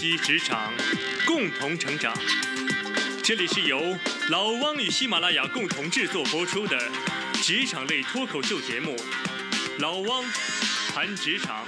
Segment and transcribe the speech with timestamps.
[0.00, 0.72] 习职场，
[1.26, 2.16] 共同成长。
[3.22, 3.98] 这里是由
[4.30, 6.78] 老汪与喜马拉雅共同制作播出的
[7.42, 8.96] 职场类脱口秀节目
[9.78, 10.24] 《老汪
[10.88, 11.66] 谈职场》。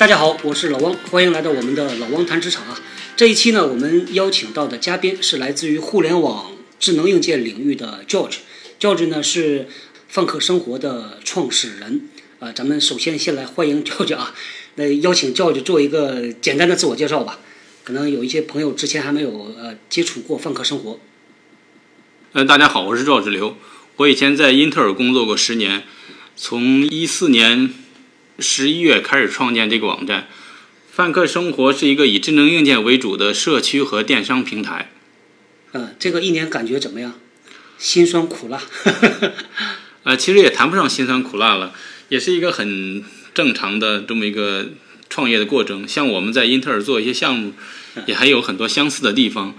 [0.00, 2.76] 大家好，我是老汪，欢迎来到我们的老汪谈职场啊。
[3.14, 6.50] 这一期呢，我们邀请到的嘉宾是来自于互联网
[6.80, 8.38] 智能硬件领域的 George。
[8.80, 9.68] George 呢是
[10.08, 12.08] 放客生活的创始人
[12.40, 12.50] 啊。
[12.50, 14.34] 咱们首先先来欢迎 George 啊，
[14.76, 17.40] 那邀请 George 做一个简单的自我介绍吧。
[17.82, 21.00] 可能有一些朋友之前还没有呃接触过泛克生活。
[22.32, 23.56] 呃，大家好，我是赵志流。
[23.96, 25.84] 我以前在英特尔工作过十年，
[26.36, 27.72] 从一四年
[28.38, 30.28] 十一月开始创建这个网站。
[30.92, 34.92] 泛客生活是一个以智能硬件为主的社区和电商平台。
[35.72, 37.14] 嗯，这个一年感觉怎么样？
[37.78, 38.60] 辛酸苦辣。
[40.04, 41.74] 呃，其实也谈不上辛酸苦辣了，
[42.10, 43.02] 也是一个很
[43.34, 44.68] 正常的这么一个
[45.08, 45.86] 创业的过程。
[45.86, 47.52] 像我们在英特尔做一些项目，
[48.06, 49.54] 也还有很多相似的地方。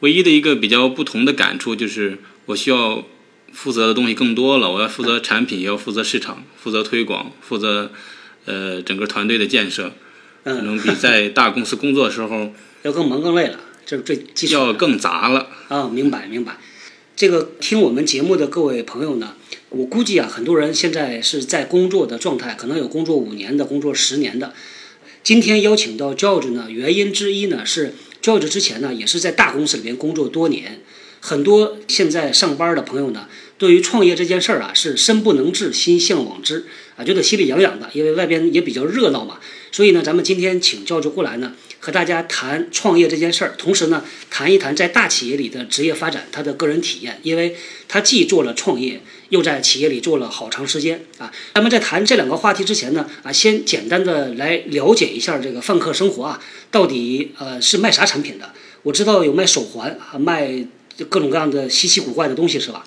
[0.00, 3.04] 唯一的一个比较不同的感触就是，我需要
[3.52, 4.70] 负责的东西更多了。
[4.70, 7.90] 我要负责产品，也要负责市场，负责推广，负责
[8.44, 9.92] 呃整个团队的建设。
[10.42, 14.52] 可能比在大公司工作的时候 要更忙更累了，这是最基础。
[14.52, 15.88] 要更杂了啊！
[15.88, 16.58] 明白明白。
[17.16, 19.36] 这个听我们节目的各位朋友呢，
[19.68, 24.52] 我估计啊，很多人现在是在工作的状态，可能有工作五年的，工作十年的。
[25.22, 30.80] 今天邀请到 George 呢，原因之一呢是 George 之前呢也是在大公司里边工作多年，
[31.20, 33.28] 很多现在上班的朋友呢，
[33.58, 36.64] 对于创业这件事儿啊是身不能至，心向往之
[36.96, 39.38] 啊，觉得心里痒痒的，因为外边也比较热闹嘛。
[39.70, 41.54] 所以呢，咱们今天请 George 过来呢，
[41.84, 47.54] 和大家谈创业这件事儿，同时呢，谈一谈在大企业里的职业发展，他的个人体验，因为
[47.88, 51.30] 他既做了创业，又在企业里做了好长时间啊。
[51.52, 56.40] 那么在谈这两个话题之前呢，啊，先简单的来了解一下这个泛客生活啊，
[56.70, 58.54] 到底呃是卖啥产品的？
[58.84, 60.64] 我知道有卖手环啊，卖
[61.10, 62.82] 各种各样的稀奇古怪的东西，是吧？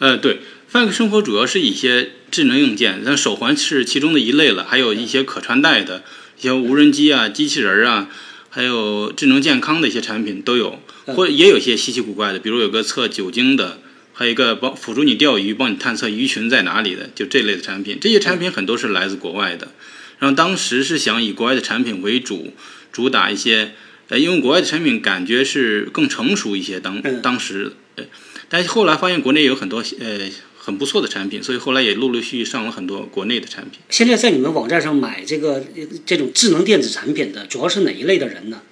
[0.00, 6.02] 呃，对，泛客生活主要是一些智能硬件，那手环是其中的一类了，还有一些可穿戴的。
[6.36, 8.10] 像无人机啊、机器人啊，
[8.54, 13.80] 还有智能健康的一些产品都有，或也有些稀奇古怪的，比如有个测酒精的，
[14.12, 17.98] 还有一个帮辅助你钓鱼、帮你探测鱼群在哪里的，就这类的产品。
[18.00, 19.72] 这些产品很多是来自国外的，
[20.20, 22.52] 然后当时是想以国外的产品为主，
[22.92, 23.72] 主打一些，
[24.08, 26.78] 呃，因为国外的产品感觉是更成熟一些。
[26.78, 28.04] 当当时，呃，
[28.48, 30.30] 但是后来发现国内有很多，呃。
[30.64, 33.80] 很不错的产品，所以后来也陆陆续续上了很多国内的产品。
[33.90, 35.62] 现在在你们网站上买这个
[36.06, 38.62] 这种智能电子产品的，主要是哪一类的人呢？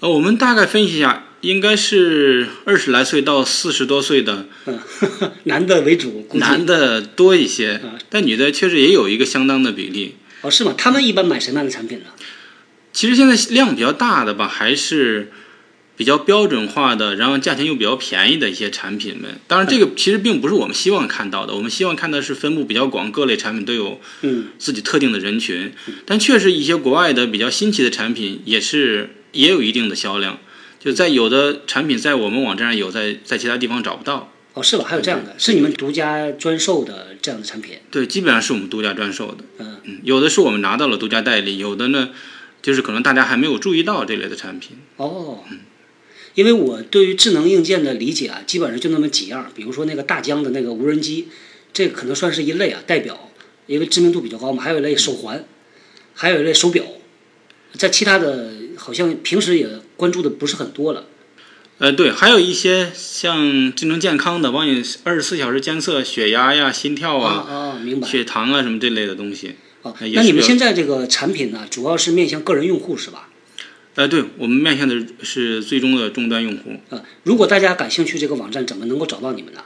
[0.00, 4.80] 呃，我们大概分析一下，应该是二十来岁到四十多岁的，嗯，
[5.44, 7.78] 男的为主，男的多一些，
[8.08, 10.16] 但女的确实也有一个相当的比例。
[10.40, 10.74] 哦，是吗？
[10.78, 12.06] 他们一般买什么样的产品呢？
[12.94, 15.30] 其实现在量比较大的吧，还是。
[15.98, 21.52] 比较标准化的，然后价钱又比较便宜的一些产品们，当然这个其实并不是我们希望看到的。
[21.56, 24.00] 我们希望看到是分布比较广，各类产品都有
[24.58, 25.72] 自己特定的人群。
[26.06, 30.38] 但确实一些国外的比较新奇的产品也是也有一定的销量。
[30.78, 34.32] 就在有的产品在我们网站上有，在在其他地方找不到。
[34.54, 34.84] 哦，是吧？
[34.86, 37.74] 还有这样的，是你们独家专售的这样的产品？
[37.90, 39.38] 对，基本上是我们独家专售的。
[39.58, 42.10] 嗯嗯，有的是我们拿到了独家代理，有的呢
[42.62, 44.76] 就是可能大家还没有注意到这类的产品。
[44.96, 45.42] 哦。
[45.50, 45.58] 嗯。
[46.38, 51.26] 因为我对于智能硬件的理解啊，基本上就那么几样，比如说那个大疆的那个无人机，
[51.72, 53.32] 这可能算是一类啊，代表，
[53.66, 54.62] 因为知名度比较高嘛。
[54.62, 55.44] 还有一类手环，
[56.14, 56.84] 还有一类手表，
[57.72, 61.06] 在其他的好像平时也关注的不是很多了。
[61.78, 69.56] 呃，对，还有一些像智能健康的，帮你二十四小时监测血压呀、心跳啊、啊，明白，血糖啊什么这类的东西。
[69.82, 73.28] 哦，那你们现在这个产品呢，主要是面向个人用户是吧？
[73.98, 74.94] 呃，对我们面向的
[75.24, 76.80] 是最终的终端用户。
[76.90, 79.60] 呃，如果大家感兴趣，这个网站怎么能够找到你们呢？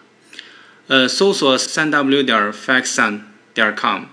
[0.87, 3.21] 呃，搜索三 w 点 faxan
[3.53, 4.05] 点 com。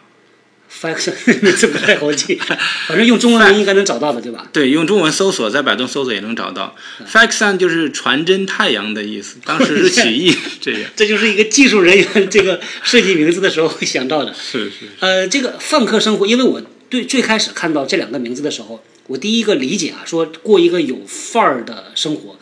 [0.70, 1.14] faxan
[1.58, 4.46] 这不太好记，反正用中文应该能找到的，对吧？
[4.52, 6.76] 对，用中文搜索，在百度搜索也能找到。
[7.10, 10.92] faxan 就是传真太阳的意思，当时是 取义这样。
[10.98, 14.34] 这就是一个技术人员这个设计名字的时候会想到的。
[14.34, 14.90] 是是。
[15.00, 18.84] 呃，这个泛客生活，因为我对最开始看到这两个名字的时候。
[19.10, 22.40] 我第一个理解啊，说过一个有范儿的生活，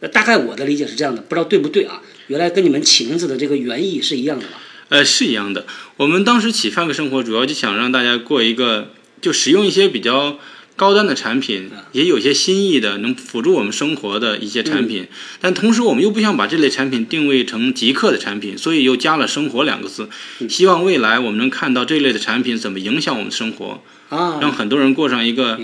[0.00, 2.02] 呃，大概我的理解是这样的，不知道对不对啊？
[2.26, 4.60] 原来跟你们起名字的这个原意是一样的吧？
[4.90, 5.64] 呃，是一样的。
[5.96, 10.38] 我们当时起泛客生活，主要就想让大家过一个，就使用一些比较
[10.76, 15.06] 高端的产品，也有些新意的，能辅助我们生活的一些产品。
[15.40, 20.10] 但同时，我们又不想把这类产品定位成极客的产品，所以又加了“生活”两个字，
[20.50, 25.58] 希望未来我们能看到这类的产品怎么影响我们的生活，啊，让很多人过上一个。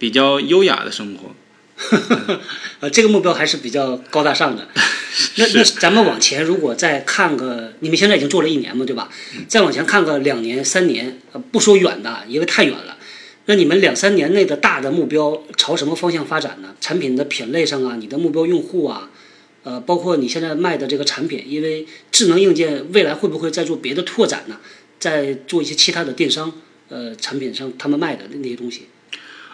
[0.00, 1.36] 比较优雅的生活。
[2.80, 4.66] 呃，这个目标还是比较高大上的。
[5.36, 9.10] 那那咱们往前，如果再看个，你们现在已经做了一年嘛，对吧？
[9.46, 12.96] 再往前看个两年、三年，呃，不说远的，因为太远了。
[13.44, 16.74] 那你们两三年内的大的目标朝什么方向发展呢？
[16.80, 19.10] 产品的品类上啊，你的目标用户啊，
[19.64, 24.58] 呃，包括你现在卖的这个产品，因为智能硬件未来会不会再做别的拓展呢？
[24.98, 26.52] 再做一些其他的电商
[26.88, 28.86] 呃产品上他们卖的那些东西。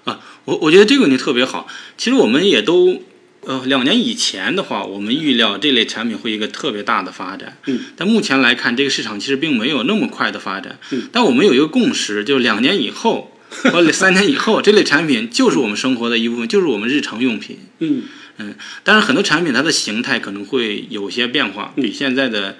[0.07, 1.67] 啊，我我觉得这个问题特别好。
[1.99, 3.03] 其实我们也都，
[3.41, 7.59] 呃，两年以前的话，我们预料这类产品会一个特别大的发展。
[7.67, 7.81] 嗯。
[7.97, 10.79] 但目前来看，这个市场其实并没有那么快的发展。
[10.93, 11.09] 嗯。
[11.11, 13.33] 但我们有一个共识，就是两年以后
[13.73, 17.59] 或者三年以后，这类产品就是我们生活的一部分，就是我们日常用品。
[17.81, 18.05] 嗯。
[18.39, 18.55] 嗯。
[18.85, 22.59] 但是很多产品它的形态可能会有些变化，比现在的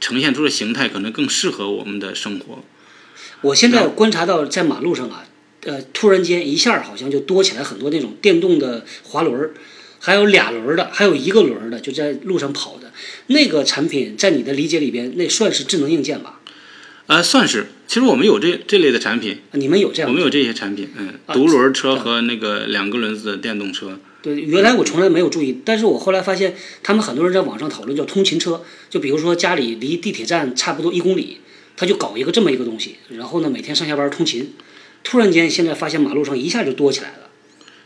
[0.00, 2.64] 呈现出的形态可能更适合我们的生活。
[3.42, 5.24] 我现在观察到在马路上啊。
[5.66, 9.50] 呃，突然间一下好像就多起来很多那种电动的滑轮儿，
[9.98, 12.92] 还有俩轮儿的，还有一个轮儿的，就在路上跑的
[13.26, 16.40] 那个产品，在你的理解里边，那算是智能硬件吧？
[17.08, 17.66] 呃，算是。
[17.88, 20.10] 其实我们有这这类的产品，你们有这样？
[20.10, 23.98] 我们有这些产品，嗯，独轮车和那个两个轮子的电动车。
[24.22, 31.38] 对，原来我从来没有注意，但是我后来发现，他们很多人在网上讨论叫通勤车，就比如说家里离地铁站差不多一公里，
[31.76, 34.52] 他就搞一个这么一个东西，然后呢，每天上下班通勤。
[35.08, 37.30] 突然间，现在发现马路上一下就多起来了。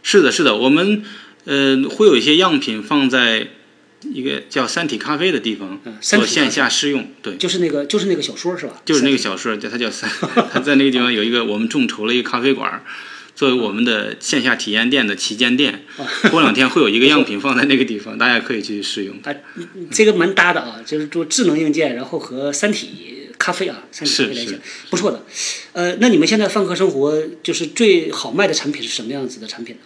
[0.03, 1.03] 是的，是的，我们
[1.45, 3.49] 呃会有一些样品放在
[4.15, 7.11] 一个叫“三体咖啡”的地方做线下试用。
[7.21, 8.81] 对，就是那个，就是那个小说是吧？
[8.87, 10.11] 就是那个小说，叫它叫三，
[10.51, 12.83] 它在那个地方有一个我们众筹了一个咖啡馆，
[13.35, 15.85] 作为我们的线下体验店的旗舰店。
[16.31, 19.15] 过两天会有一个样品放在那个地方，大家可以去试用。
[19.25, 19.35] 啊，
[19.91, 23.10] 这个蛮搭的啊，就是做智能硬件，然后和三体。
[23.41, 24.61] 咖啡啊，三体咖啡来讲
[24.91, 25.25] 不错的。
[25.73, 29.81] 呃，那你们现在泛客生活就是最好卖的产品是什么样子的产品呢？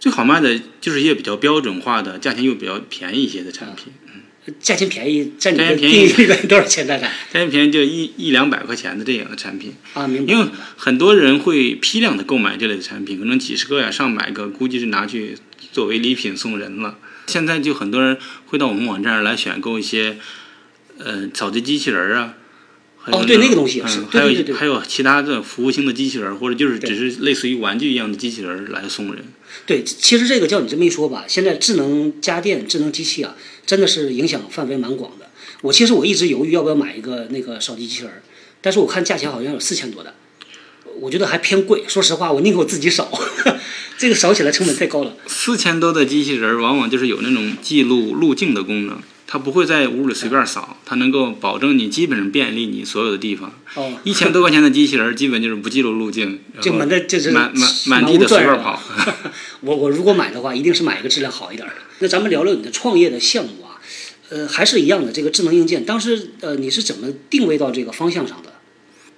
[0.00, 3.92] 最好卖的就是一些比较标准化的，价钱又比较便宜一些的产品。
[4.06, 7.06] 嗯，价钱便宜，占你的定义里边多少钱大概？
[7.30, 10.32] 价钱便宜就一一两百块钱的这样的产品啊，明白。
[10.32, 15.36] 因为很多人会批量的购买这类的产品，可能几十个呀、上百个，估计是拿去
[15.70, 16.96] 作为礼品送人了。
[17.26, 18.16] 现在就很多人
[18.46, 20.16] 会到我们网站来选购一些，
[20.96, 22.36] 呃，扫地机器人啊。
[23.06, 29.24] 哦，对那个东西也是，还有还有其他的服务性的机器人，或者就是只是类似于玩具一样的机器人来送人。
[29.66, 35.26] 对，其实这个叫你这么一说吧，现在智能家电、智能机器啊，真的是影响范围蛮广的。
[35.62, 38.12] 我其实我一直犹豫要不要买一个那个扫地机器人，
[38.60, 40.14] 但是我看价钱好像有四千多的，
[41.00, 41.84] 我觉得还偏贵。
[41.88, 43.10] 说实话，我宁可我自己扫，
[43.96, 45.16] 这个扫起来成本太高了。
[45.26, 49.00] 四千多的机器人往往就是有那种记录路径的功能。
[49.32, 53.52] 它不会在屋里随便扫，它能够保证你基本上便利你所有的地方。
[53.76, 58.82] 哦，一千多块钱的机器人基本就是不记录路径，就满的就是满满满地的随便跑。
[59.62, 61.74] 我我如果买的话，一定是买一个质量好一点的。
[62.00, 63.78] 那咱们聊聊你的创业的项目啊，
[64.30, 65.84] 呃，还是一样的这个智能硬件。
[65.84, 68.54] 当时呃，你是怎么定位到这个方向上的？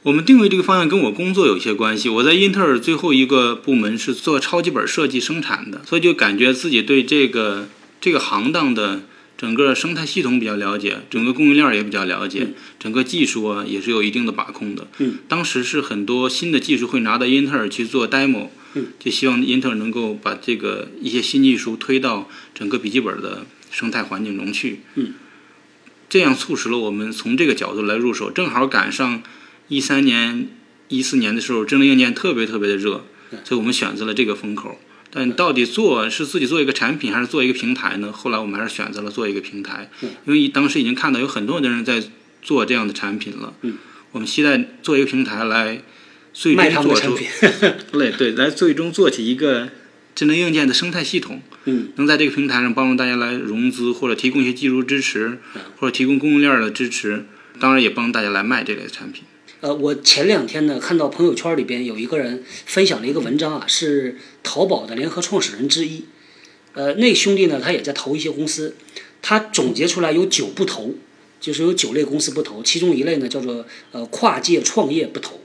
[0.03, 2.11] 我们定位这个方向跟我工作有些关系。
[2.11, 7.67] 我在英特尔最后一个部门是做超级本设计生产的，所以就感觉自己对这个
[7.99, 9.05] 这个行当的。
[9.43, 12.47] 整个生态系统比较了解，整个供应链也比较了解，
[12.79, 14.87] 整个技术啊也是有一定的把控的。
[14.99, 24.83] 嗯，当时是很多新的技术会拿到英特尔去做 demo，嗯，就希望英特尔能够把这个一些新技术推到整个笔记本的生态环境中去。
[24.95, 25.15] 嗯，
[26.09, 29.25] 这样促使了我们从这个角度来入手，正好赶上
[29.67, 30.47] 一三年、
[30.87, 33.05] 一四年的时候，智能硬件特别特别的热，
[33.43, 34.79] 所以我们选择了这个风口。
[35.15, 38.11] 但到底做是自己做一个产品，还是做一个平台呢？
[38.11, 39.91] 后来我们还是选择了做一个平台，
[40.25, 42.03] 因为当时已经看到有很多的人在
[42.41, 43.53] 做这样的产品了。
[43.61, 43.75] 嗯，
[44.13, 45.83] 我们期待做一个平台来
[46.33, 47.19] 最终做出，
[47.93, 49.69] 对对，来最终做起一个
[50.15, 51.43] 智能硬件的生态系统。
[51.67, 55.39] 嗯，能在这个平台上帮助大家来融资，或者提供一些技术支持，
[55.77, 57.27] 或者提供供应链的支持，
[57.61, 59.25] 当然也帮大家来卖这类产品。
[59.63, 66.05] 呃，我前两天呢看到朋友圈里边有一个人分享了一个文章啊，是淘宝的联合创始人之一，
[66.73, 68.75] 呃，那兄弟呢他也在投一些公司，
[69.23, 70.97] 他总结出来有九不投，
[71.41, 75.41] 就是有九类公司不投，其中一类呢叫做呃跨界创业不投，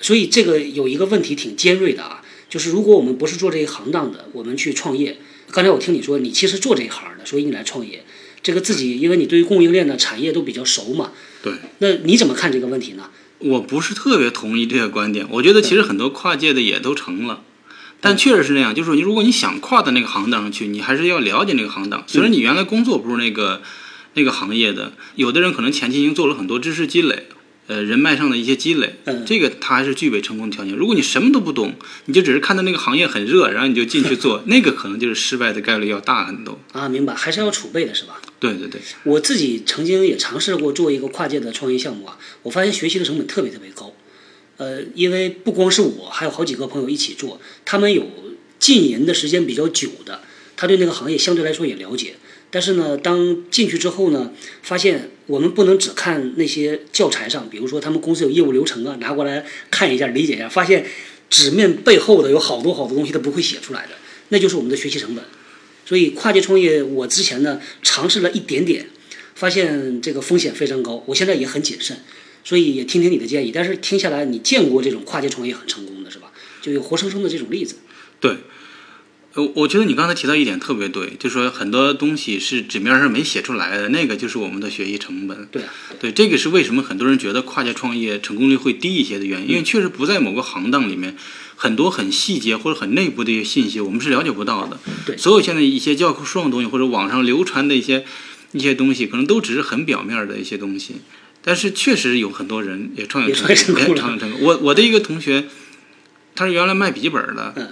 [0.00, 5.18] 所以这个有一个问题挺尖锐的啊，就是如果我们不是做这一行当的，我们去创业，
[5.50, 8.02] 刚才我听你说你其实做这一行的，所以你来创业。
[8.42, 11.12] 这个自己，因为你对于供应链的产业都比较熟嘛，
[11.44, 13.10] 对，那你怎么看这个问题呢？
[13.40, 15.26] 我不是特别同意这个观点。
[15.28, 17.42] 我觉得其实很多跨界的也都成了，
[18.00, 18.74] 但确实是那样。
[18.74, 22.02] 就是你如果你想跨到那个行当上去，你还是要了解那个行当。
[22.06, 23.60] 虽然你原来工作不是那个
[24.14, 27.26] 那个行业的，有的人可能前期已经做了很多知识积累，
[27.66, 30.74] 呃人脉上的一些积累，嗯这个他还是具备成功的条件。
[30.74, 31.74] 如果你什么都不懂，
[32.06, 36.58] 你就只是看到那个行业很热，然后你就进去做， 那个可能就是失败的概率要大很多。
[36.72, 38.20] 啊，明白，还是要储备的是吧？
[38.52, 43.94] 对对对，我自己曾经也尝试过做一个跨界的创业项目啊，我发现学习的成本特别特别高。
[44.58, 48.06] 呃，因为不光是我，还有好几个朋友一起做，他们有
[48.58, 50.20] 浸淫的时间比较久的，
[50.56, 52.14] 他对那个行业相对来说也了解。
[52.50, 54.30] 但是呢，当进去之后呢，
[54.62, 60.86] 发现我们不能只看那些教材上，比如说他们公司有业务流程啊，拿过来看一下、理解一下，发现
[61.28, 63.94] 纸面背后的有好多好多东西他不会写出来的，
[64.28, 65.24] 那就是我们的学习成本。
[65.84, 68.86] 所以跨界创业，我之前呢尝试了一点点，
[69.34, 71.98] 发现这个风险非常高，我现在也很谨慎，
[72.42, 73.52] 所以也听听你的建议。
[73.54, 76.32] 但是听下来，你见过这种跨界创业很成功的是吧？
[76.62, 77.76] 就有活生生的这种例子。
[78.20, 78.38] 对，
[79.34, 85.46] 呃，我觉得你刚才提到一点特别对，就是说很多东西是纸面上没写出来的，那个就是我们的学习成本。
[85.52, 91.14] 对啊，对，这个是为什么很多人觉得跨界创业成功率会低一些的原因，因为确实不在某个行当里面，
[91.56, 94.78] 很多很细节或者很内部的一些信息，我们是了解不到的。
[95.06, 98.04] 对所有现在一些教科书上的东西或者网上流传的一些
[98.52, 100.96] 一些东西，可能都只是很表面的一些东西。
[101.42, 104.40] 但是确实有很多人也创业成功也创业成功。
[104.40, 105.44] 我我的一个同学，
[106.34, 107.68] 他是原来卖笔记本的，嗯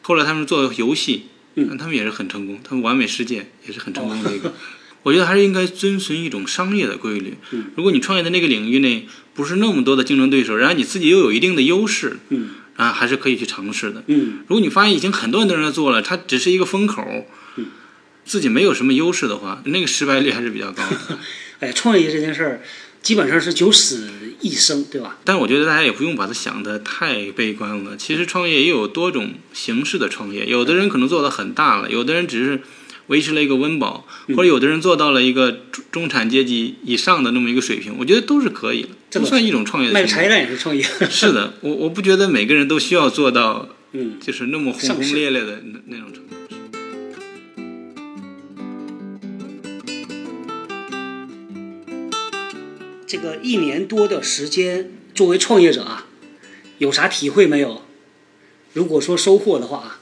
[0.00, 1.26] 后来他们做游戏，
[1.56, 4.54] 嗯他们也是很成功，他们完美世界也是很成功的一个。
[5.02, 7.34] 我觉得还是应该遵循一种商业的规律。
[7.52, 12.48] 嗯如果你创业的那个领域内不是那么多的竞争对手，然后你自己又有一定的优势，嗯
[12.78, 14.04] 啊，还是可以去尝试的。
[14.06, 17.66] 嗯如果你发现已经很多很多人在做了，它只是一个风口，嗯
[18.24, 21.18] 自己没有什么优势的话，那个失败率还是比较高的。
[21.60, 22.62] 哎，创业这件事儿，
[23.02, 24.08] 基本上是九死
[24.40, 25.18] 一生，对吧？
[25.24, 27.96] 但我觉得大家也不用把它想得太悲观了。
[27.96, 32.60] 其实创业也有多种形式的创业，有的人可能做的很大了，有的人只是
[33.08, 39.90] 维持了一个温饱，或者有的人做到了一个中中产阶级以上的那么一个水平，我觉得都是可以的，这倒都算一种创业。
[39.90, 40.82] 卖个茶叶蛋也是创业。
[41.10, 46.28] 是的，我我不觉得每个人都需要做到嗯，就是那么轰轰烈烈的那那种程度。
[53.06, 56.06] 这个一年多的时间，作为创业者啊，
[56.76, 57.82] 有啥体会没有？
[58.74, 60.00] 如果说收获的话啊，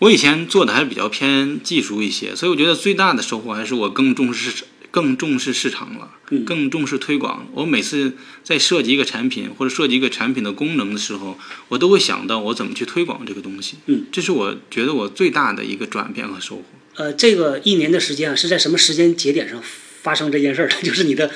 [0.00, 7.46] 我以前做的还是比较偏技术一些，所以我觉得最大的收获还是我更重视市更重视市场了，嗯更重视推广。
[7.52, 13.76] 我每次在设计一个产品或者设计一个产品的功能的时候，我都会想到我怎么去推广这个东西。
[13.86, 16.62] 嗯，这是我觉得我最大的一个转变和收获。
[16.96, 19.60] 呃，这个一年的时间啊，是在什么时间节点上
[20.02, 20.76] 发生这件事儿的？
[20.82, 21.30] 就是你的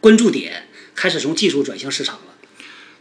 [0.00, 2.34] 关注点开始从技术转向市场了。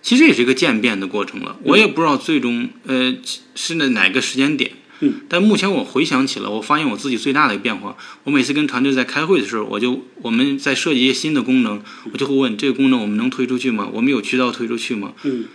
[0.02, 3.16] 其实也是一个渐变的过程了，我也不知道最终呃
[3.54, 4.72] 是那哪个时间点。
[5.02, 11.82] 嗯，但目前我回想起来，我发现我自己最大的一个变化，我每次跟团队在开会的时候，我就我们在设计一些新的功能，
[12.12, 13.90] 我就会问这个功能我们能推出去吗？
[13.92, 15.14] 我们有渠道推出去吗？
[15.24, 15.46] 嗯，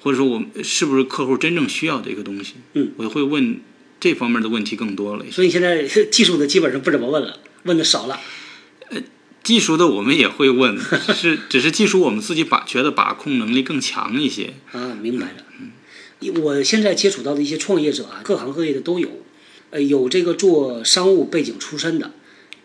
[0.00, 2.54] 或者说我们是不是客户真正需要的一个东西？
[2.72, 3.60] 嗯，我会问
[4.00, 5.24] 这方面的问题更多了。
[5.30, 8.18] 所以现在技术的基本上不怎么问了，问的少了。
[8.90, 9.00] 呃
[9.42, 10.78] 技术的我们也会问，
[11.14, 14.54] 是只是技术我们自己把觉得把控能力更强一些。
[14.72, 15.44] 啊，明白了。
[16.30, 19.08] 我现在接触到的一些创业者啊，各行各业的都有，
[19.70, 22.12] 呃，有这个做商务背景出身的，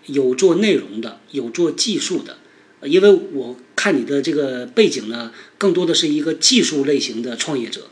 [0.06, 2.38] 有做内容的，有做技术的。
[2.84, 7.90] 因为我看你的这个背景呢，更多的是一个技术类型的创业者。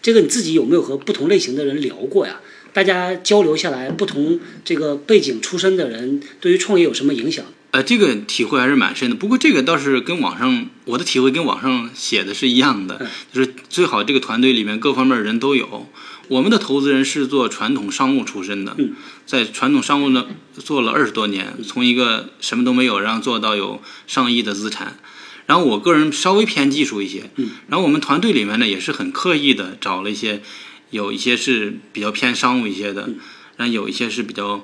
[0.00, 2.40] 这个你自己有没有和不同类型的人聊过呀？
[2.72, 7.44] 大家交流下来，不同这个背景出身的人对于创业有什么影响？
[7.72, 9.16] 呃，这个体会还是蛮深的。
[9.16, 15.88] 不过这个倒是跟网上我的体会跟网上写的是一样的，就是最好这个团队里面各方面人都有。
[16.28, 18.76] 我们的投资人是做传统商务出身的，
[19.24, 24.98] 在传统商务呢做了二十多年，从一个什么都没有，然后做到有上亿的资产。
[25.46, 27.30] 然后我个人稍微偏技术一些，
[27.68, 30.42] 然后我们团队里面呢也是很刻意的找了一些，
[30.90, 33.08] 有一些是比较偏商务一些的，
[33.56, 34.62] 然后有一些是比较。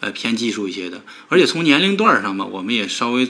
[0.00, 3.28] 呃，偏技术一些的，而且从年龄段上吧，我们也稍微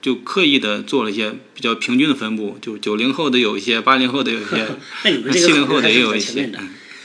[0.00, 4.68] 就刻意的做了一些比较平均的分布，就九零后的有一些，八零后的有一些，
[5.04, 6.50] 那你们这个七零后的也有一些。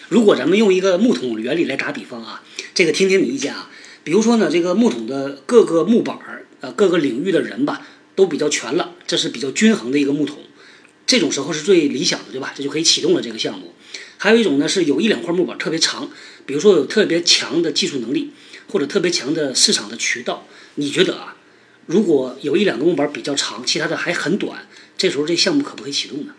[0.10, 2.42] 如果咱们用一个木桶原理来打比方啊，
[2.74, 3.70] 这个听听你意见啊。
[4.04, 7.82] 比如说呢，这个木桶的各个木板儿，呃，各个领域的人吧，
[8.16, 10.40] 都比较全了，这是比较均衡的一个木桶。
[11.06, 12.54] 这种时候是最理想的，对吧？
[12.56, 13.74] 这就可以启动了这个项目。
[14.18, 16.10] 还有一种呢，是有一两块木板特别长，
[16.46, 18.32] 比如说有特别强的技术能力，
[18.70, 20.48] 或者特别强的市场的渠道。
[20.76, 21.36] 你觉得啊，
[21.86, 26.34] 如果有一两个木板比较长，其他的还很短，这时候这项目可不可以启动呢？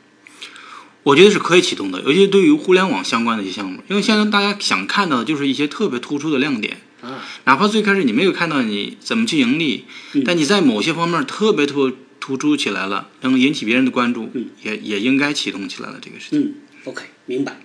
[1.05, 6.79] 我觉得是可以启动的，尤其对于互联网相关的一些项目，因为现在大家想看到的就是一些特别突出的亮点。
[7.01, 9.85] 啊，哪怕最开始你没有看到你怎么去盈利，
[10.25, 14.29] 但你在某些方面特别突突出起来了，能引起别人的关注，
[14.63, 16.41] 也也应该启动起来了这个事情。
[16.41, 16.55] 嗯
[16.85, 17.61] ，OK，明白。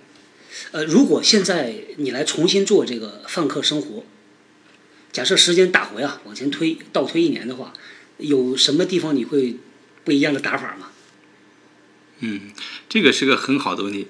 [0.70, 4.04] 呃，如果现在你来重新做这个泛客生活，
[5.14, 7.72] 假设时间打回啊，往前推倒推一年的话，
[8.18, 9.54] 有什么地方你会
[10.02, 10.88] 不一样的打法吗？
[12.18, 12.50] 嗯，
[12.88, 14.08] 这个是个很好的问题。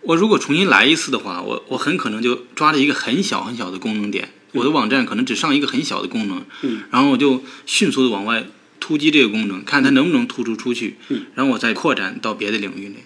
[0.00, 8.44] 我如果重新来一次的话，我我很可能就抓着一个很小很小的功能点，我的网站可能只上一个很小的功能，嗯，然后我就迅速的往外
[8.80, 13.04] 突击这个功能，看它能不能突出出去，嗯，然后我再扩展到别的领域内，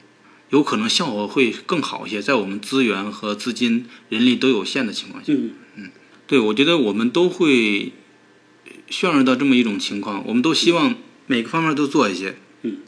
[0.48, 2.22] 有可能效果会更好一些。
[2.22, 5.90] 在我们资源和资金、人力都有限的情况下，嗯
[6.32, 7.92] 对我觉得我们都会
[8.88, 10.94] 渲染到这么一种情况，我们都希望
[11.26, 12.78] 每个方面都做一些，嗯，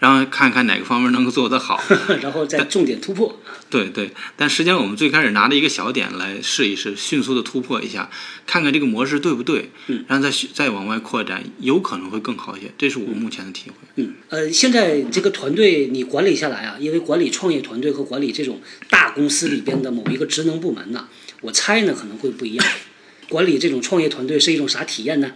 [0.00, 1.82] 然后看看哪个方面能够做得好。
[2.20, 3.40] 然后再重点突破。
[3.70, 8.10] 对对，但实际上我们最开始拿着一个小点来试一试，迅速的突破一下，
[8.46, 12.70] 看看这个模式对不对，嗯，然后再再往外扩展，有可能会更好一些。
[12.76, 13.76] 这是我目前的体会。
[13.96, 21.08] 嗯，呃，现在这个团队你管理下来啊，因为管理创业团队和管理这种大公司里边的某一个职能部门呢，
[21.42, 22.66] 我猜呢可能会不一样。
[23.28, 25.32] 管理这种创业团队是一种啥体验呢？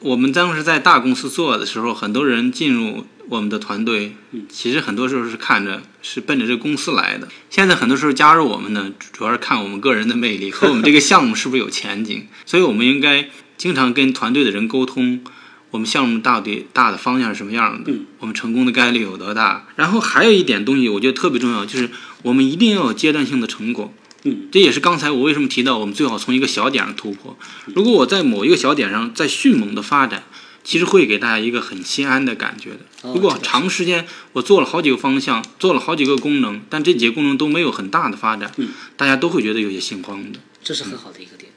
[0.00, 4.16] 我们当时在大公司做的时候，很多人进入我们的团队，
[4.48, 7.28] 其实很多时候是看着是奔着这个公司来的。
[7.50, 12.26] 现在很多时候加入我们呢，主要是看我们个人的魅力和我们这个 项目是不是有前景。
[12.46, 13.28] 所以我们应该
[13.58, 15.22] 经常跟团队的人沟通，
[15.70, 19.68] 我们项目到底大的方向是什么样的，我们成功的概率有多大。
[19.76, 21.90] 然后还有一点东西，我觉得特别重要，就是
[22.22, 23.92] 我们一定要有阶段性的成果。
[24.24, 27.36] 嗯，这也是刚才我为什么提到我们最好从一个小点上突破。
[27.74, 30.24] 如果我在某一个小点上再迅猛的发展，
[30.62, 32.80] 其实会给大家一个很心安的感觉的。
[33.02, 40.38] 哦如果长时间我做了好几个方向，做了好几个功能，但这几个功能都没有很大的发展，嗯大家都会觉得有些心慌的。
[40.62, 41.50] 这是很好的一个点。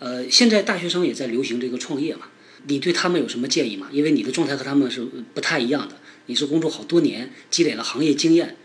[0.00, 2.22] 呃，现在大学生也在流行这个创业嘛，
[2.66, 3.86] 你对他们有什么建议吗？
[3.92, 8.56] 因为你的状态和他们是不太一样的，你是工作好多年，积累了行业经验，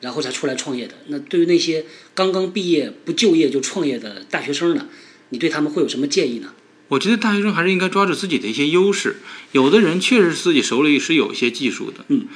[0.00, 0.94] 然后才出来创业的。
[1.08, 4.86] 那对于那些刚刚毕业不就业就创业的大学生呢，
[5.30, 6.52] 你对他们会有什么建议呢？
[6.88, 9.18] 我觉得大学生还是应该抓住自己的一些优势。
[9.52, 12.26] 有的人确实自己手里是有一些技术的，嗯，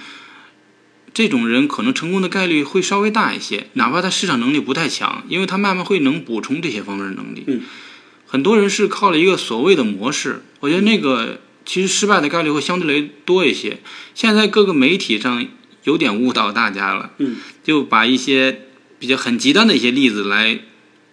[1.12, 7.42] 这种人可能成功的概率会稍微大一些，哪怕他市场能力不太强，因为他慢慢会能补充这些方面的能力。
[7.48, 7.62] 嗯，
[8.26, 13.80] 很多人是靠了一个所谓的模式，我觉得那个其实失败的概率会相对来多一些。
[14.14, 15.44] 现在各个媒体上
[15.84, 18.66] 有点误导大家了，嗯，就把一些
[18.98, 20.60] 比较很极端的一些例子来。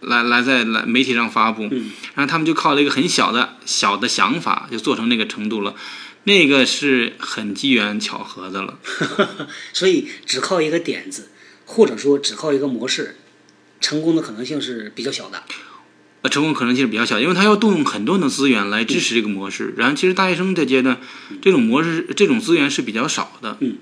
[0.04, 5.76] 来来在来媒体上发布，嗯然后他们就靠了一个很小的小的想法，就做成那个程度了，
[6.24, 8.80] 那个是很机缘巧合的了。
[9.74, 11.30] 所以只靠一个点子，
[11.66, 13.18] 或者说只靠一个模式，
[13.80, 15.44] 成功的可能性是比较小的。
[16.24, 19.76] 呃，成功可能性是比较小，因为他要动用很多的资源来支持这个模式。
[19.78, 21.00] 然后，其实大学生这阶段，
[21.44, 23.58] 这种模式、这种资源是比较少的。
[23.60, 23.78] 嗯。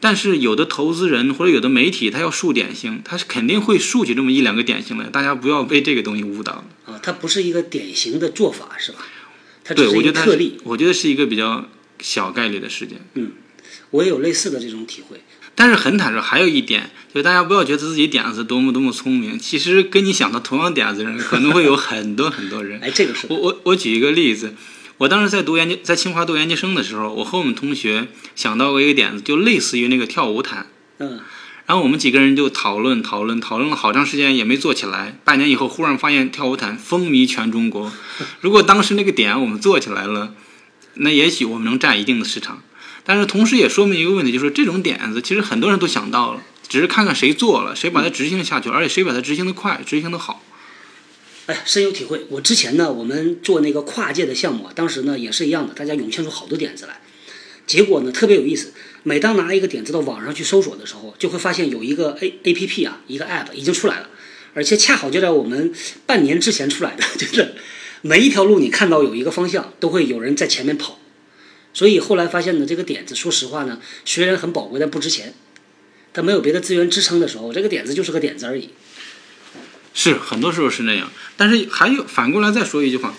[0.00, 5.06] 但是有的投资人或者有的媒体，他要树典型，他是肯定会竖起这么一两个典型来。
[5.06, 6.64] 大家不要被这个东西误导。
[6.84, 8.98] 啊，它不是一个典型的做法，是吧？
[9.64, 10.58] 它只对，是特例。
[10.64, 11.68] 我觉得是一个比较
[12.00, 13.00] 小概率的事件。
[13.14, 13.32] 嗯
[13.90, 15.20] 我也有类似的这种体会。
[15.54, 22.80] 但是很坦率，还有一点，就是大家不要觉得自己点子多么多么聪明，其实跟你想的同样点子的人，可能会有很多很多人。
[22.82, 24.52] 哎，这个是我我我举一个例子，
[24.98, 30.68] 我当时在读研究，在清华读研究生的时候，我和我们同学想到过一个点子，就类似于那个跳舞毯。
[30.98, 31.20] 嗯，
[31.66, 35.18] 然后我们几个人就讨论讨论讨论了好长时间，也没做起来。
[35.24, 37.92] 半年以后，忽然发现跳舞毯风靡全中国。
[38.40, 40.32] 如果当时那个点我们做起来了，
[40.94, 42.62] 那也许我们能占一定的市场。
[43.02, 50.40] 但是同时也说明一个问题，就是这种点子其实很多人都想到了，只是看看谁做了，谁把它执行下去，而且谁把它执行的快，执行的好。
[51.46, 52.24] 哎，深有体会。
[52.30, 57.00] 我之前呢，我们做那个跨界的项目啊，当时呢也是一样的，大家涌现出好多点子来。
[57.66, 64.08] 结果呢特别有意思，每当拿一个点子到网上去搜索的时候，就会发现有一个 A A P P 啊，一个 App 已经出来了，
[64.54, 65.72] 而且恰好就在我们
[66.06, 67.54] 半年之前出来的，就是
[68.00, 70.98] 每一条路你看到有一个方向，都会有人在前面跑。
[71.74, 75.34] 所以后来发现呢，这个点子说实话呢，虽然很宝贵，但不值钱。
[76.12, 78.70] 它没有别的资源支撑的时候，这个点子就是个点子而已。
[79.94, 81.10] 是，很多时候是那样。
[81.36, 83.14] 但是还有反过来再说一句话，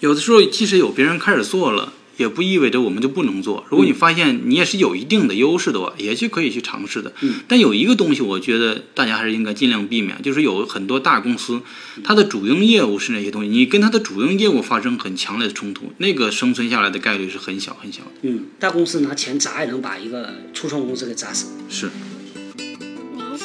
[0.00, 3.66] 有的时候即使有别人开始做了，也不意味着我们就不能做。
[3.68, 7.12] 如果你发现你也是有一定的优势的话，也是可以去尝试的。
[7.22, 11.60] 嗯但有一个东西，我觉得大家还是应该尽量避免，就是有很多大公司，
[12.04, 18.10] 它的主营业务是那些东西，你跟它的主营业务发生很强烈的冲突，那个生存下来的概率是很小很小的。
[18.22, 21.48] 嗯，大公司拿钱砸也能把一个初创公司给砸死。
[21.68, 21.90] 是。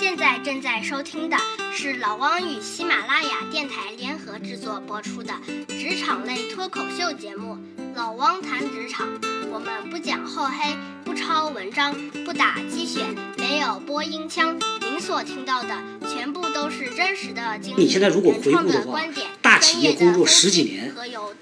[0.10, 1.38] 您现在正在收听的
[1.72, 5.32] 是老汪与喜马拉雅电台联合制作播出的
[5.68, 7.54] 职场类脱口秀节目
[7.96, 9.08] 《老汪谈职场》。
[9.52, 11.94] 我们不讲厚黑，不抄文章，
[12.26, 13.06] 不打鸡血，
[13.38, 14.60] 没有播音腔。
[14.82, 15.78] 您所听到的
[16.12, 17.84] 全部都是真实的经历。
[17.84, 20.92] 你现在如果回顾的话观点，大企业工作十几年，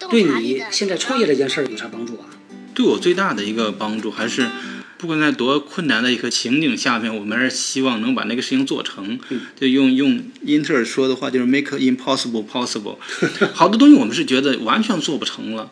[0.09, 2.27] 对你现在创业这件事儿有啥帮助啊？
[2.75, 4.49] 对我最大的一个帮助还是。
[4.97, 9.19] 不管在多困难的一个情景下面，我们还是希望能把那个事情做成。
[9.59, 12.97] 就用用英特尔说的话，就是 “make impossible possible”。
[13.53, 15.71] 好多东西我们是觉得完全做不成了，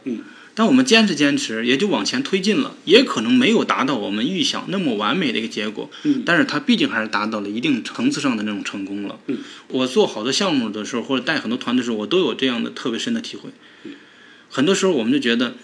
[0.53, 2.75] 但我们坚持坚持，也就往前推进了。
[2.85, 5.89] 也可能没有达到我们预想那么完美的一个结果，
[6.23, 9.19] 但是它毕竟还是达到了一定层次上的那种成功了。
[9.69, 13.49] 我做好多项目的时候，或者带很多团队的时候，我都有这样的特别深的体会。
[14.49, 15.55] 很多时候，我们就觉得。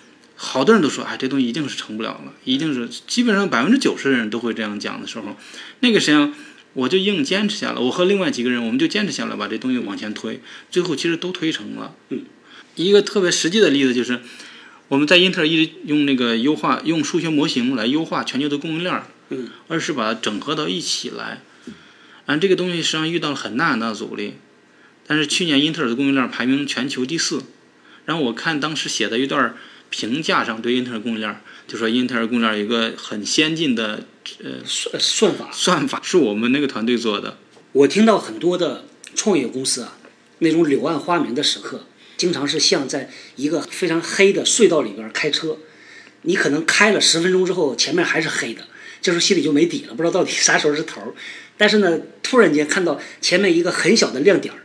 [0.43, 5.37] 好多人都说，哎，这东西一定是成不了了，一定是基本上百分之九十的人都会这样讲的时候，
[5.81, 6.33] 那个实际上
[6.73, 11.93] 我就硬坚持下来，我和另外几个人，我们就坚持下来，把这东西往前推，最后其实都推成了。
[12.09, 12.25] 嗯，
[12.73, 14.19] 一个特别实际的例子就是，
[14.87, 21.43] 我们在英特尔一直用那个优化，用数学模型来优化全球的供应链，嗯，而是把它整合到一起来，
[22.25, 24.33] 啊，这个东西实际上遇到了很大很大的阻力，
[25.05, 27.43] 但是去年英特尔的供应链排名全球第四，
[28.05, 29.55] 然后我看当时写的一段。
[29.91, 34.05] 评价上对英特尔供应链，就说英特尔供应链有一个很先进的
[34.41, 37.37] 呃算算法，算法是我们那个团队做的。
[37.73, 39.97] 我听到很多的创业公司啊，
[40.39, 41.85] 那种柳暗花明的时刻，
[42.17, 45.57] 经常是像在一个非常黑的隧道里边开车，
[46.21, 48.63] 你可能开了十分钟之后，前面还是黑的，
[49.01, 51.13] 这时候心里就没底了，不知道到底啥时候是头。
[51.57, 54.61] 但是呢，突然间看到前面一个很小的亮点儿，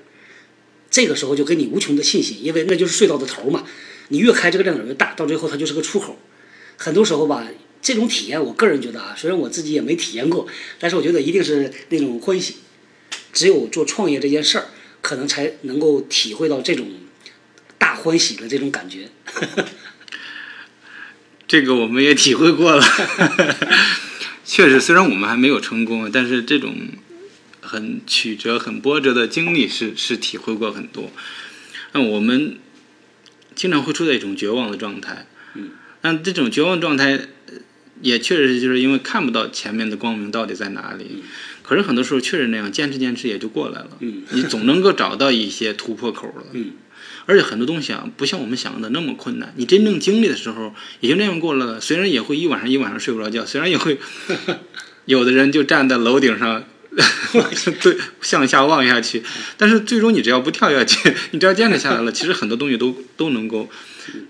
[0.90, 3.64] 这个时候就给你无穷的信心，因为那就是隧道的头嘛。
[4.08, 6.18] 你越开这个亮点越大，到最后它就是个出口。
[6.76, 7.46] 很多时候吧，
[7.80, 10.46] 这种体验，我个人觉得啊，虽然我自己也没体验过，
[10.78, 12.56] 但是我觉得一定是那种欢喜。
[13.32, 14.66] 只有做创业这件事儿，
[15.00, 16.86] 可能才能够体会到这种
[17.78, 19.08] 大欢喜的这种感觉。
[21.48, 22.84] 这个我们也体会过了，
[24.44, 26.88] 确实，虽然我们还没有成功，但是这种
[27.60, 31.10] 很曲折、很波折的经历是是体会过很多。
[31.92, 32.58] 那我们。
[33.56, 37.18] 经常会处在一种绝望的状态，嗯，但这种绝望状态
[38.02, 41.24] 也确实就是因为看不到前面的光明到底在哪里。
[41.62, 43.96] 可是很多时候确实那样，坚持坚持也就过来了。
[43.98, 46.44] 嗯，你总能够找到一些突破口了。
[46.52, 46.72] 嗯，
[47.24, 49.52] 而且很多东西啊，不像我们想的那么困难。
[49.56, 51.80] 你真正经历的时候，也就那样过了。
[51.80, 53.98] 虽然也会一晚上一晚上睡不着觉，虽然也会
[55.06, 56.62] 有的人就站在楼顶上。
[57.82, 59.22] 对，向下望下去，
[59.58, 63.68] 但是最终你只要不跳下去， 你只要坚持下来了，其实很多东西都都能够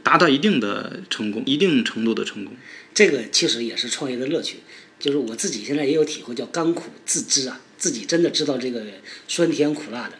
[0.02, 2.56] 达到一定的成功，一定程度的成功。
[2.92, 4.56] 这个其实也是创业的乐趣，
[4.98, 8.82] 就是我自己现在也有体会，叫甘苦自知啊，自己真的知道这个
[9.28, 10.14] 酸甜苦辣的，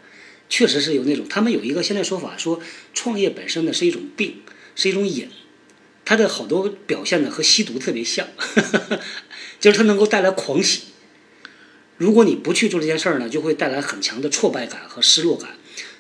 [0.48, 1.26] 确实是有那种。
[1.28, 2.60] 他们有一个现在说法说，
[2.94, 4.42] 创业本身呢是一种病，
[4.76, 5.28] 是一种瘾，
[6.04, 8.28] 它的好多表现呢和吸毒特别像，
[9.58, 10.82] 就是它能够带来狂喜。
[11.98, 15.50] 如果你不去做这件事儿呢，就会带来很强的挫败感和失落感。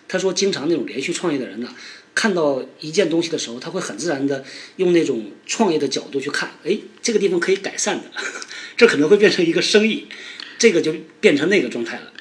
[0.08, 1.68] 他说，经常那种连续创业的人呢，
[2.14, 4.44] 看到一件东西的时候，他会很自然的
[4.76, 8.04] 用那种创业的角度去看，哎，这个地方可以改善的，
[8.76, 10.06] 这可能会变成一个生意，
[10.58, 12.12] 这个就变成那个状态了。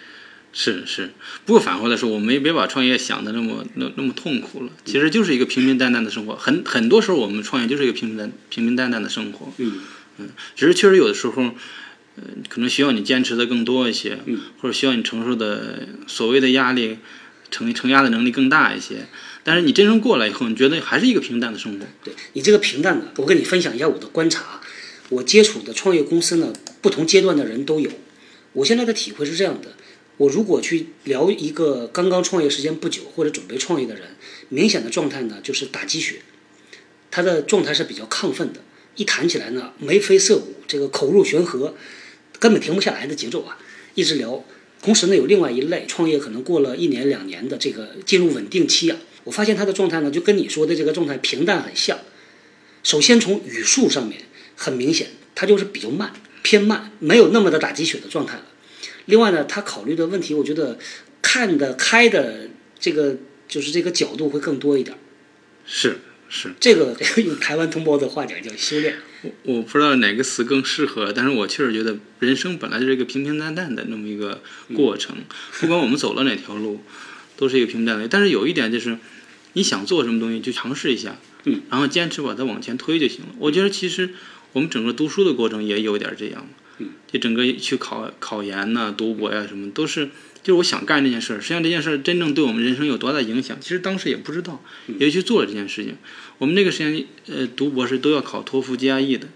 [0.52, 1.12] 是是，
[1.46, 6.36] 不过反过来说，我们也别把创业想的那么那那么痛苦了，其实就是一个平平淡淡的生活。
[6.36, 9.54] 很很多时候，我们创业就是一个平平淡平平淡淡的生活。
[9.58, 9.82] 嗯
[10.18, 11.52] 嗯，只是确实有的时候。
[12.18, 16.98] 呃，可能需要你坚持的更多一些，嗯，或者需要你承受的所谓的压力，
[17.52, 19.08] 承承压的能力更大一些。
[19.44, 21.86] 但是你真正过来以后，你觉得还是一个平淡的生活。
[22.04, 24.62] 对你这个平淡的，我跟你分享一下我的观察。
[25.10, 26.52] 我接触的创业公司呢，
[26.82, 27.92] 不同阶段的人都有。
[28.54, 29.76] 我现在的体会是这样的：
[30.18, 34.16] 我如果去聊一个刚刚创业时间不久或者准备创业的人，
[34.50, 36.22] 明显的状态呢就是打鸡血，
[37.12, 38.62] 他的状态是比较亢奋的，
[38.96, 41.76] 一谈起来呢眉飞色舞，这个口若悬河。
[42.46, 43.58] 根本停不下来的节奏啊，
[43.96, 44.46] 一直聊。
[44.80, 51.98] 同时呢，有另外一类创业可能过了一年两年的这个进入稳定期啊，我发现他的状态呢，就跟你说的这个状态平淡很像。
[52.84, 54.22] 首先从语速上面
[54.56, 58.46] 很明显，他就是比较慢，偏慢，没有那么的打鸡血的状态了。
[59.06, 60.78] 另外呢，他考虑的问题，我觉得
[61.24, 64.96] 看得开的这个就是这个角度会更多一点。
[65.66, 65.98] 是
[66.38, 66.94] 是，这个
[67.24, 68.98] 用台湾同胞的话讲叫修炼。
[69.22, 74.42] 我我不知道哪个词更适合，但是我确实觉得人生本来就是一个平平淡淡的那么一个
[74.74, 75.16] 过程，
[75.62, 76.82] 不管我们走了哪条路，
[77.38, 78.06] 都是一个平淡的。
[78.10, 78.98] 但是有一点就是，
[79.54, 83.28] 你想做什么东西就尝试一下，嗯，然后坚持把它往前推就行了。
[83.40, 84.10] 我觉得其实
[84.52, 86.46] 我们整个读书的过程也有点这样，
[86.80, 90.10] 嗯，就整个去考考研呐、读博呀、什么，都是
[90.46, 91.42] 就是我想干这件事儿。
[91.42, 94.62] 实际上这件事儿真正对我们人生有多大影响，其实当时也不知道，
[95.00, 95.98] 也就去做了这件事情。
[96.38, 99.28] 我们那个时间，呃，读博士都要考托福、GRE 的，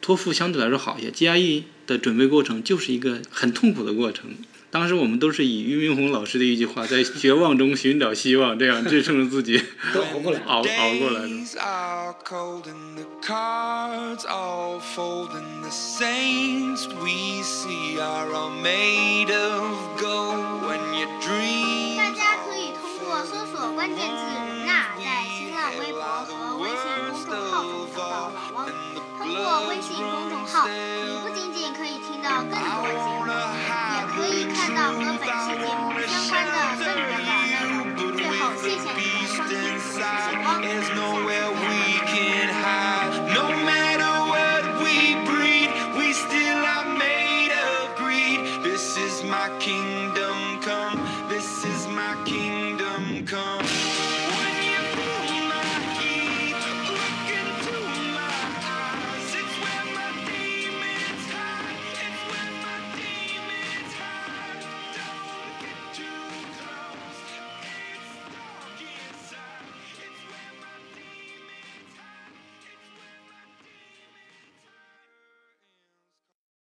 [0.00, 4.30] 托福相对来说好一些，GRE 的准备过程就是一个很痛苦的过程。
[4.76, 9.58] 当时我们都是以俞敏洪老师的一句话，在绝望中寻找希望，这样支撑着自己
[9.94, 10.40] 都熬过来。
[10.40, 10.62] 熬熬
[10.98, 11.28] 过来的。
[11.28, 19.32] Days are cold and the cards all fold and the saints we see are all made
[19.32, 26.76] of gold when you dream 大家可以通过搜索关键字“人呐”在新浪微博和微信
[27.08, 28.68] 公众号中找到老汪。
[29.16, 29.96] 通过微信